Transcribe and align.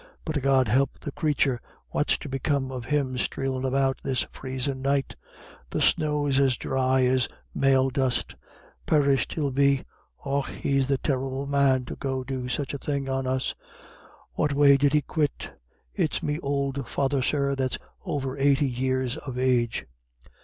"But 0.25 0.41
God 0.41 0.67
help 0.67 0.99
the 1.01 1.11
crathur, 1.11 1.59
what's 1.89 2.17
to 2.17 2.27
become 2.27 2.71
of 2.71 2.85
him 2.85 3.19
streelin' 3.19 3.63
about 3.67 3.99
this 4.03 4.23
freezin' 4.31 4.81
night? 4.81 5.15
The 5.69 5.79
snow's 5.79 6.39
as 6.39 6.57
dhry 6.57 7.05
as 7.05 7.29
mail 7.53 7.91
dust. 7.91 8.33
Perished 8.87 9.33
he'll 9.33 9.51
be. 9.51 9.83
Och, 10.25 10.47
he's 10.47 10.87
the 10.87 10.97
terrible 10.97 11.45
man 11.45 11.85
to 11.85 11.95
go 11.95 12.23
do 12.23 12.47
such 12.47 12.73
a 12.73 12.79
thing 12.79 13.09
on 13.09 13.27
us. 13.27 13.53
What 14.33 14.53
way 14.53 14.75
did 14.75 14.93
he 14.93 15.03
quit? 15.03 15.51
It's 15.93 16.23
me 16.23 16.39
ould 16.43 16.87
father, 16.87 17.21
sir, 17.21 17.53
that's 17.53 17.77
over 18.03 18.35
eighty 18.39 18.67
years 18.67 19.17
of 19.17 19.37
age." 19.37 19.85